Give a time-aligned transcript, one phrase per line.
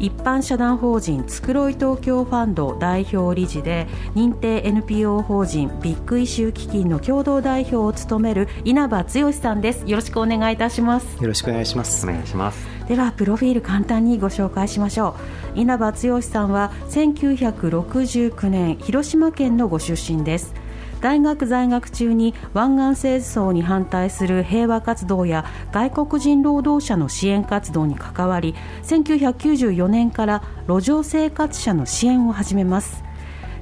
[0.00, 9.84] 一般社団法人つくろい東京ファンド代表理事で認定 NPO 法人ビッグイシュー基金の共同代表を務める稲葉剛さんです。
[9.86, 11.20] よろしくお願いいたします。
[11.20, 12.06] よろしくお願いします。
[12.06, 12.66] お願いします。
[12.86, 15.16] ではプロフィール簡単にご紹介しましょ
[15.54, 15.58] う。
[15.60, 20.54] 稲葉剛さんは1969年広島県のご出身です
[21.00, 33.04] 大学在学中に湾岸戦争に反対する平和活動や外国人労働者の支援活動に関わり1994年から路上生活者の支援を始めます。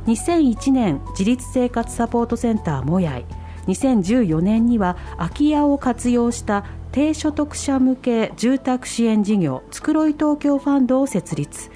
[0.06, 3.26] 2001年自立生活サポートセンターもやい
[3.66, 11.70] 2014年には空き家を活用した低所得者向け住宅支援事業つくろい東京ファンドを設立。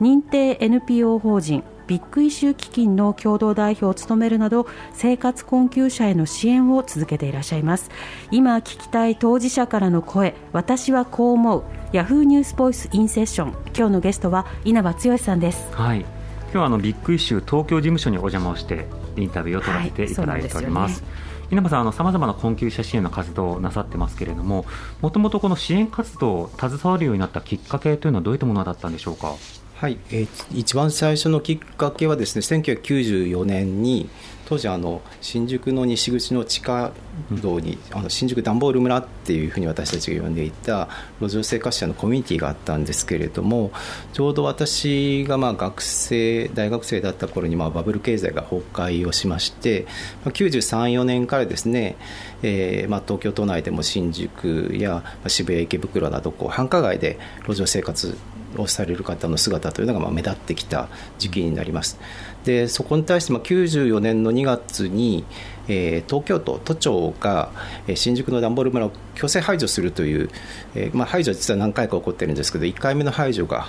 [0.00, 7.90] 認定 NPO 法人ビッグイシュー基金の共同代表を務めるなど生活困窮者への支援を続けていらっしゃいます。
[8.30, 11.64] 今聞きたい当事者からの声私はこう思う。
[11.92, 15.66] ヤフーニュースボイスインセッション今日のゲストは稲葉剛さんです。
[15.72, 16.00] はい。
[16.00, 16.08] 今
[16.52, 21.10] 日はあのビッグイシュー東京事務所にお邪魔をしてインタビューを取らせていただいております、はい
[21.50, 24.66] 稲葉さん、さまざまな困窮者支援の活動をなさってますけれども、
[25.00, 29.34] もともとこの支援活動を携わるようになったきっかけというのは、どういったものだったんでしょうか？
[29.78, 30.28] はい、えー、
[30.58, 34.10] 一番最初のきっかけはですね1994年に
[34.46, 36.90] 当時あの新宿の西口の地下
[37.30, 40.88] 道に、うん、あの新宿段ボール村っていうふうに私たちが呼んでいた
[41.20, 43.70] 路上生活者のコミュニティがあったんですけれども
[44.14, 49.86] ちょうど私がまあ学生大学生だった頃にまあバブル経済が崩壊をしまして
[50.24, 51.94] 93、4年からですね、
[52.42, 58.18] えーまあ、東京都内でも新宿や渋谷池袋などこう繁華街で路上生活
[58.56, 60.88] をされる方の姿というのがまあ目立ってきた
[61.18, 61.98] 時期になります。
[62.44, 65.24] でそこに対してまあ94年の2月に、
[65.68, 67.50] えー、東京都都庁が、
[67.94, 70.30] 新宿の段ボール村を強制排除するという、
[70.74, 73.66] えーまあ、排除は実は何回か起こってるんですけど1回目の排除が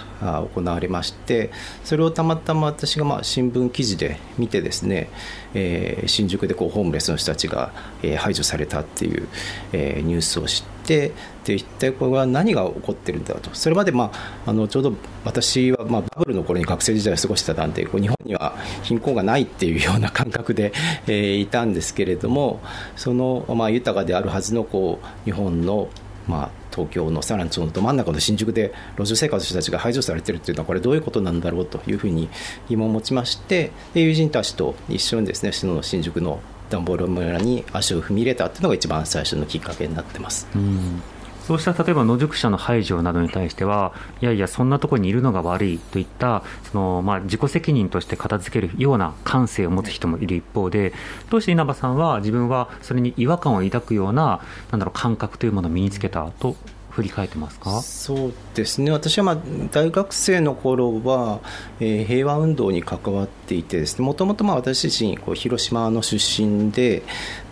[0.54, 1.52] 行われまして
[1.84, 5.10] それをたまたま私がまあ新聞記事で見てですね、
[5.54, 7.72] えー、新宿でこうホームレスの人たちが、
[8.18, 9.28] 排除されたっていう、
[9.74, 11.14] えー、ニュースを知ってで
[11.46, 13.50] 一体これは何が起こってるんだと。
[13.54, 14.12] それまで、ま
[14.46, 20.74] あ、あのちょうど私は、まあ、バブルの頃に学生時代を過ごしてたんでこう日本には貧困がないっていうような感覚で、
[21.08, 22.60] えー、いたんですけれども
[22.96, 25.90] その、まあ、豊かであるはずのこう日本の、
[26.28, 32.30] まあ、東京のさらにそのど真ん中の新宿で路上生活の人たちが排除されてるっていうのはこれどういうことなんだろうというふうに
[32.68, 40.48] 疑問を持ちましてで友人たちと一緒にですねその新宿の段ボール村に足を踏み入れたっていうのが一番最初のきっかけになってます。
[40.56, 41.02] うん
[41.50, 43.92] そうした例えば野宿者の排除などに対しては、
[44.22, 50.94] いやいや、そんなところにいるのが悪いといったその、まあ、自己責任として片付けるような感性を持つ人もいる一方で、
[51.32, 56.56] どうして稲葉さんは自分はそれに違和感を抱くようななんだろう感覚というものを身につけたと
[56.90, 57.82] 振り返ってますか？
[57.82, 58.92] そうですね。
[58.92, 59.38] 私はまあ
[59.72, 61.40] 大学生の頃は、
[61.80, 64.06] えー、平和運動に関わっていてですね。
[64.06, 67.04] もともと私自身こう広島の出身で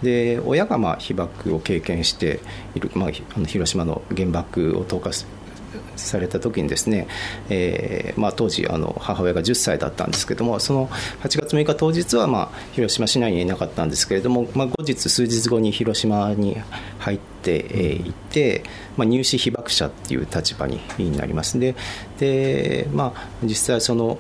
[0.02, 2.40] で親がまあ被爆を経験して
[2.76, 5.30] いる、まあ、あの広島の原爆を投下する
[5.98, 7.08] された時にですね、
[7.50, 16.58] えーまあ、当時あの母親が10歳だったんですけどもその8月6日当日は、まあ、広島市内にいなかったんですけれども、まあ、後日数日後に広島に
[17.00, 18.64] 入っていて、
[18.96, 20.80] まあ、入試被爆者っていう立場に
[21.18, 21.60] なります。
[21.60, 21.76] で
[22.20, 24.18] で、まあ、実際その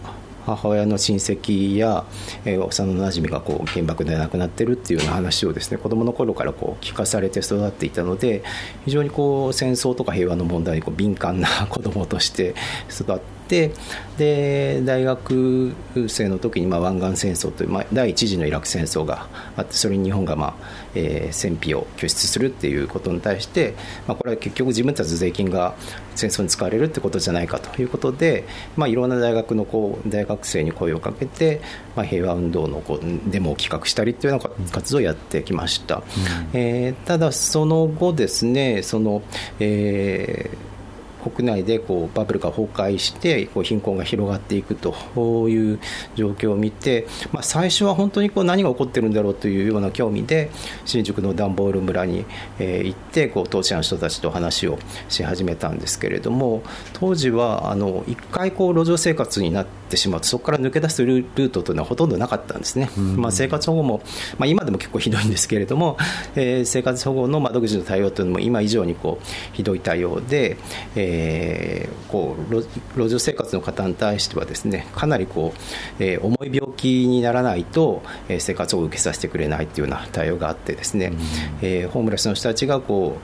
[0.55, 2.05] 母親の親戚や、
[2.45, 8.43] えー、幼なじみがこう原爆で亡くなってるっていうような話をですね子どもの頃からこう聞かされて育っていたので
[8.85, 12.55] 非常にこう戦争とか平和の問題にこう敏感な子どもとして
[12.89, 13.71] 育ってで
[14.17, 15.73] 大学
[16.07, 20.53] 生の時にまあ湾岸戦争という、まあ、第一次のイラク戦争があってそれに日本が、まあ
[20.95, 23.75] えー、戦費を拠出するっていうことに対して、
[24.07, 25.75] まあ、これは結局自分たちの税金が
[26.15, 28.45] 戦争に使われるってことじゃないかということで、
[28.75, 31.61] まあ、いろんな大学のこう大学生に声をかけて、
[31.95, 36.03] まあ、平和運動のこうデモを企画したりっていうような活動をやってきました、うん、
[36.53, 39.21] えー、ただその後ですねその、
[39.59, 40.76] えー
[41.17, 44.93] 国内でこうバブルが崩壊してこう貧困が広がっていくと
[45.49, 45.79] いう
[46.15, 50.49] 状況を見て、まあ、最初は本当にこう何が起こってるんだろうというような興味で
[50.85, 52.25] 新宿の段ボール村に、
[52.59, 54.79] え行ってこう当地の人たちと話を
[55.09, 64.01] し始めたんですけれども当時はあの一回こう路上生活になってしまうとそこから抜け出すルートというのはほとんどなかったんですね、まあ、生活保護も、
[64.37, 65.97] まあ、今でも結構ひどいんですけれども、
[66.35, 70.57] えー、生活保護の窓口の対応というのも今以上にこうひどい対応で、
[70.95, 72.55] えーえー、こう
[72.97, 75.53] 路上生活の方に対してはですねかなりこ
[75.99, 81.17] う、えー、重い病気にならないと、えー、生活を受けさせてくれないというような対応があってですね、うん、
[81.61, 83.17] えー、ホームレスの人たちがこ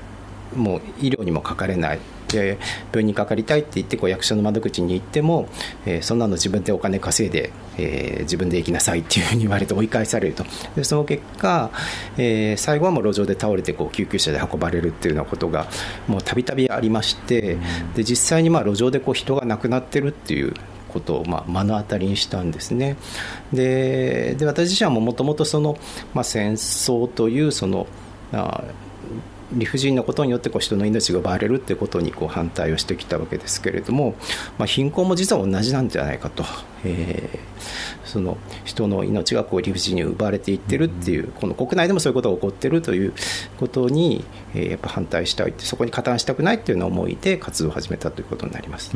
[0.56, 2.00] うもう医療にもかかれない。
[2.30, 2.57] で
[2.91, 5.47] 病院にかかりたいって言ってこう役所の窓口に行っても、
[5.86, 11.72] えー、そんなの自分でお金稼いで、えー、自分で行きなさいっていうふうに言われて追い返されるとでその結果、
[12.18, 15.68] えー、最後はもう路上で倒れてこう救急車で運ばれるっていうようなことが
[16.08, 17.58] もうたびたびありまして
[17.96, 20.54] で実際にまあ路上でこう人が亡くなってるっていう
[20.90, 22.98] ことをまあ目の当たりにしたんですね。
[23.52, 25.78] でで私自身はもともとその、
[26.14, 27.88] まあ、戦争というその
[28.31, 28.64] あ
[29.53, 34.15] 理不尽なことによってこう人の命が奪われるってことにこう反対をしてきたわけですけれども、
[34.57, 36.44] まあ、貧困も実は同じなんじゃないかと、
[36.83, 43.13] えー、その人の命がこう理不尽に奪われていってるっていうこの国内でもそういうことが起こってるという
[43.59, 48.91] ことに、えー、やっぱ反対したいってそこに加担したくないっていうような思いで活動を始めたということになります。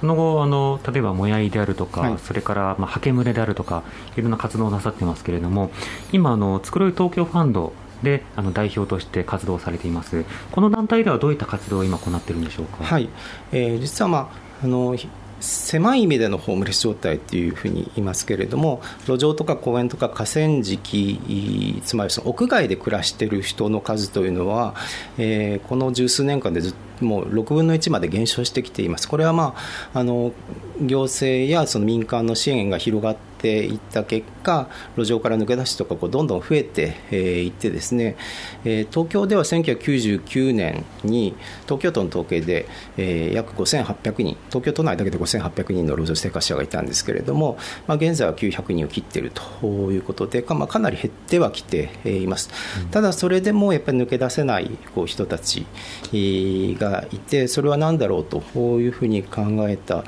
[0.00, 3.82] その後あの、例えばもやいであるとか、はい、それからまあハケムレであるとか、
[4.16, 5.70] いろんな活動をなさってますけれども、
[6.12, 7.72] 今あの、つくろい東京ファンド
[8.02, 12.84] であの代表として活動されています、この団体ではどういった活動を今、行っているんでしょうか？
[12.84, 13.08] はい
[13.52, 14.96] えー、実は、まああの
[15.40, 24.74] 狭い意味でのホームレス状態っていうふうに言いますけれども路上とか公園とか河川敷つまりその屋外で暮らしている人の数というのは、
[25.16, 29.08] えー、この十数年間でずっともう6分の1まで減少してきています。
[29.08, 29.54] これは、ま
[29.94, 30.32] あ、あの
[30.80, 36.96] 行政やその民間の支援が広がっていった結果路上から抜け出すとかこうどんどん増えて
[37.44, 38.16] いってですね、
[38.64, 52.50] えー、東京では1999年に東京都の統計で、えー、約5800人東京都内だけで5800人の路上生活者がいたんですけれども、まあ、現在は900人を切っているということで、まあ、かなり減ってはきています、
[52.90, 55.66] ただそれでもやっぱり抜け出せないこう人たち
[56.12, 58.42] がいてそれは何だろうと
[58.80, 60.04] いうふうに考えた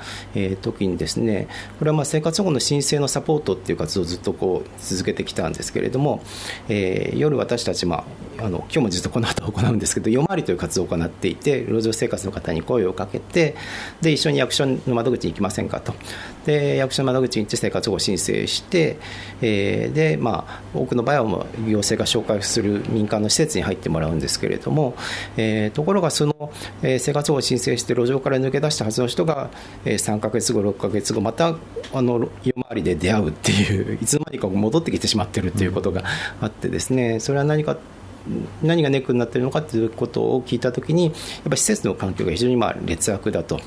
[0.62, 1.48] 時にですね
[1.78, 6.22] これはまあ生活保護の申請のサポートっていう活動をずっとこう続けてきたんですけれども、
[6.68, 8.04] えー、夜私たち、ま
[8.38, 13.54] あ、あの今日もずっとこの後行うんですけど夜回りという活動を行っていて路上生活の方に声をかけて
[14.00, 15.94] で一緒に役所の窓口に行きませんかと。
[16.50, 18.98] で役所の窓口に行って生活保護申請して、
[19.40, 24.94] えー、でまあ、多くの場合はもう行政が紹介する民間の施設に入ってもらうんですけれども、
[25.36, 26.52] えー、ところがその、
[26.82, 29.50] えー、生活保護申請して路上から抜け出したはずの人が、
[29.84, 31.56] えー、3か月後6か月後また
[31.92, 36.02] あの夜回りで出会うっていう いつの間にか戻ってきてしまっているということが
[36.40, 37.76] あってですねそれは何か
[38.62, 41.14] 何がネックになっているのかということを聞いたときにやっ
[41.44, 43.60] ぱり施設の環境が非常にまあ劣悪だと。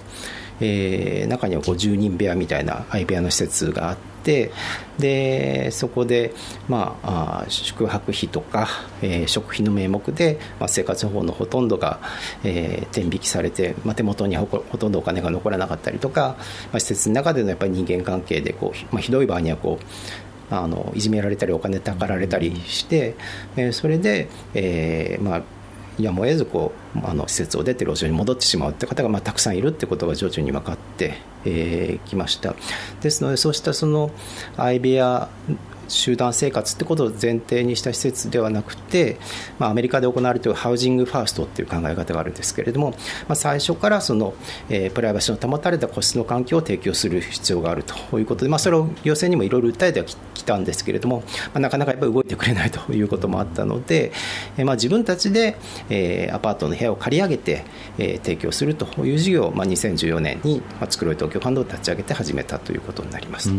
[0.64, 4.52] えー、中には50人部屋みたいな相部屋の施設があって
[4.98, 6.34] でそこで、
[6.70, 8.70] まあ、宿泊費とか、
[9.02, 12.00] えー、食費の名目で、まあ、生活保護のほとんどが、
[12.46, 16.38] えー、天引きされて、まあ、手元にほほとんどお金が残らなかったりとか、
[16.72, 23.16] まあ、施設の中でのやっぱり人間関係でこう、まあ、ひどい場合にはこうあのいじめられたりお金たかられたりして、
[23.58, 25.44] えー、それで、えーまあ、
[26.00, 32.56] やむを得ずこうあの施設を出て路上に戻ってしまうって方がまあたくさんいるってことが徐々に分かってき、えー、ました。
[33.02, 34.12] ですのでそうしたその
[34.58, 35.30] 相部屋
[35.94, 39.18] 集団生活ってことを前提にした施設ではなくて、
[39.60, 42.92] まあ、アメリカで行われているハウジングファーストっていう考え方があるんですけれども、
[43.28, 44.34] まあ、最初からその、
[44.70, 54.12] えー、プライバシーの保たれた個室の環境を提供する必要があるということで、まあ、それを要請にもいろいろ訴えてはきたんですけれども、まあ、なかなかやっぱり動いてくれないということもあったので、
[54.58, 55.58] えー、まあ自分たちで、
[55.90, 57.66] えー、アパートの部屋を借り上げて、
[57.98, 63.52] えー、提供するという事業を、まあ、2014年に、まあ、作ろう東京ファンドを立ち上げて始めたということになります。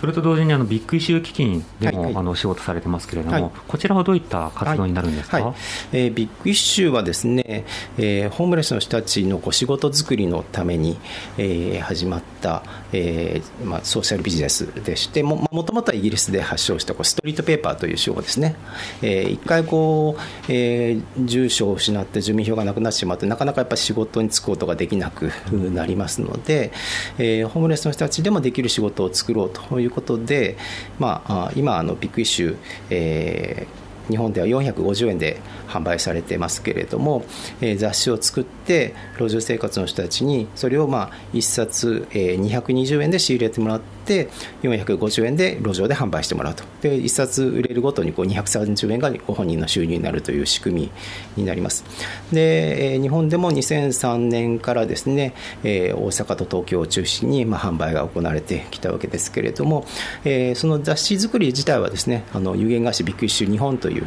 [0.00, 2.16] それと同時にあのビッグイシュー基金でも、はいはい。
[2.16, 3.50] あのお仕事されてますけれども、はい。
[3.66, 5.54] こちらはどういった活動になるんですか、はい。
[5.92, 7.64] えービッグイッシュはですね、
[7.98, 10.98] えーホームレスの人たちのこう仕事作りのために、
[11.38, 12.62] えー始まった、
[12.92, 18.56] えーまあ、ソーシャルビジネスでしてももともとはイギリスで発祥したこうストリートペーパーという手法ですね、
[19.02, 20.22] えー一回こう、
[20.52, 26.72] えー住所を失って住民票がなくなってしまうとなかなかやっぱ仕事に就くことができなくなりますので、
[27.18, 30.56] えーホームレスの人たちでもできる仕事を作ろうといういうことで、
[30.98, 32.56] ま、あ今あのビッグイッシュ、
[32.90, 37.24] えー日本では450円で販売されてますけれども、
[37.60, 44.28] えー雑誌を作って路上生活の人たちにそれをまあ1冊、えー220円で仕入れてもらって
[44.62, 46.64] 450円で路上で販売してもらうと。
[46.82, 50.90] で1冊売れるごとにこう230円がご本人の収入になるという仕組
[51.36, 51.84] みになります。
[52.32, 59.86] で、えー日本でも2003年からですね、えー大阪と東京を中心にまあ販売が行われてきたわけですけれども、
[60.24, 64.06] えーその雑誌作り自体はですねあの有限会社ビッグイッシュ日本という、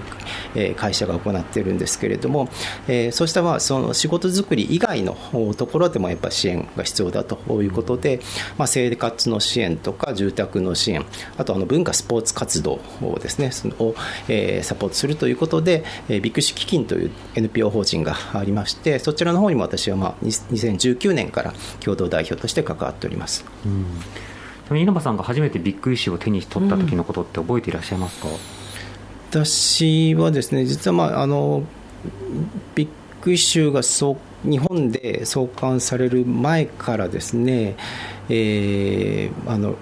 [0.55, 2.49] えー会社が行っているんですけれども、
[2.87, 5.17] えーそうしたまあその仕事作り以外の
[5.57, 8.19] ところでもやっぱ支援が必要だということで、
[8.57, 11.05] まあ、生活の支援とか住宅の支援
[11.37, 13.95] あとあの文化スポーツ活動をですねそのを、
[14.27, 23.45] えーサポートするということで、えービッグイッシュ基金という NPO 法人がありましてそちらの方にも私はまあに2019年から共同代表として関わっております。
[24.69, 28.27] でも稲葉さんが初めてビッグイシューを手に取った時のことって覚えていらっしゃいますか、
[29.31, 31.63] 私はですね実は、まあ、あの
[32.75, 32.89] ビッ
[33.21, 37.75] グイシューがそう日本で送還される前からですね、
[38.29, 39.75] えーあの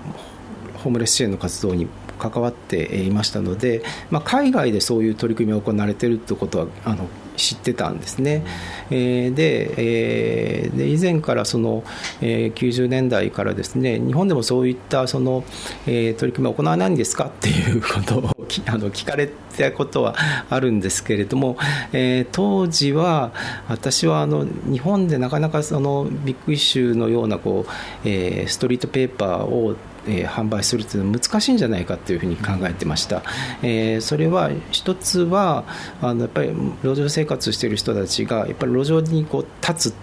[0.77, 1.87] ホームレス支援の活動に
[2.17, 8.43] 関わっていましたので、まあ、海外でそういう取り組みが行われているということはあの知ってたんですね。
[8.89, 11.83] えーで,、えーで以前からその、
[12.21, 15.43] えー90年代からですね日本でもそういったその、
[15.85, 18.29] えー取り組みを行わないんですかっていうことを
[18.67, 20.15] あの聞かれたことは
[20.49, 21.57] あるんですけれども、
[21.93, 23.31] えー当時は
[23.69, 27.71] 私はあの日本でなかなかそのビッグイッシュのようなこう、
[28.03, 29.75] えーストリートペーパーを
[30.07, 33.23] えー販売するというのは難しいんじゃないかというふうに考えてました、
[33.61, 35.65] えーそれは一つは
[36.01, 36.49] あのやっぱり
[36.83, 39.95] 路上生活している人たちがやっぱり路上にこう立つ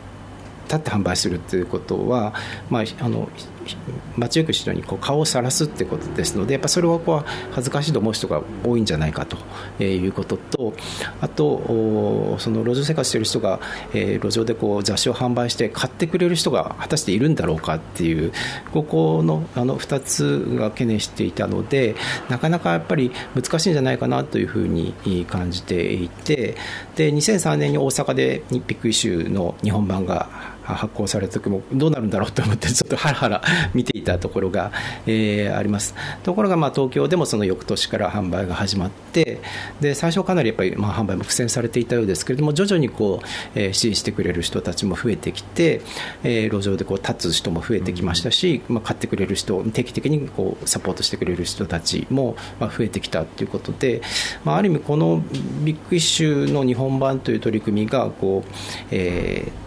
[0.65, 2.35] 立って販売するということは、
[2.71, 3.29] まあ、あの
[4.17, 10.73] 街行く人にこう顔をさらすってことですのでやっぱそれはこう恥ずかしいと思う人が多いんじゃないかということと
[11.21, 13.61] あとその路上生活している人が、
[13.93, 18.33] え路上でこう雑誌を販売して買ってくれる人が果たしているんだろうかっていう
[18.73, 21.95] ここのあの2つが懸念していたので
[22.29, 24.95] なかなかやっぱり難しいんじゃないかなというふうに
[25.29, 26.57] 感じていて
[26.97, 33.43] で2003年に大阪でビッグイシューの日本版が発行された時もどうなるんだろうと思ってちょっとハラハラ
[33.75, 34.73] 見ていたところが、
[35.07, 35.95] えーあります。
[36.23, 39.41] ところがまあ東京でもその翌年から販売が始まって
[39.81, 45.83] で最初かなりやっぱりまあ販売も苦戦されていたようですけれども徐々にこう、えー支持してくれる人たちも増えてきて、
[46.23, 54.01] えー路上でこう立つ人も増えてきましたし、まあ、買ってくれる人定期的にこうサポートしてくれる人たちもまあ増えてきたということで、
[54.45, 55.23] まあ、ある意味この
[55.65, 58.51] ビッグイッシュの日本版という取り組みがこう、
[58.91, 59.64] えー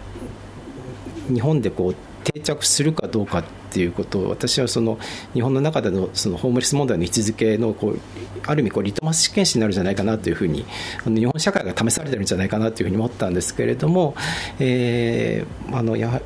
[1.32, 1.94] 日本でこう
[2.24, 4.98] 定着するかどうかっていうことを私はその
[5.34, 8.00] 日本の中でのそのホームレス問題の位置づけのこう
[8.46, 10.64] ある意味こうリトマス試験紙になるんじゃないかなというふうに
[11.04, 14.14] あの日本社会が試されてるんじゃないかなというふうに思ったんですけれども、
[14.58, 16.20] えーあのやは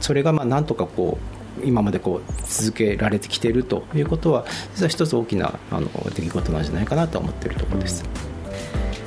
[0.00, 4.44] それがまあなんとかこう今までこう続けられてきているということは
[4.74, 8.04] 実は一つ大きなあの出来事なんじゃないかなと思っているところです。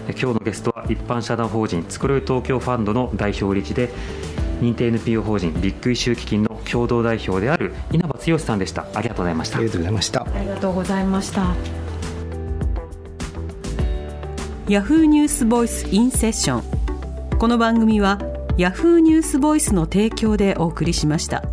[0.10, 3.90] 今日のゲストは一般社団法人つくろい東京ファンドの代表理事で
[4.62, 8.86] 認定 NPO 法人ビッグイシュー基金の共同代表である稲葉剛さんでした。
[8.94, 9.58] ありがとうございました。
[9.58, 10.22] ありがとうございました。
[10.22, 11.56] ありがとうございました。
[14.68, 16.78] ヤフーニュースボイスインセッション。
[17.38, 18.20] この番組は
[18.58, 21.44] ヤフーニュースボイスの提供でお送りしました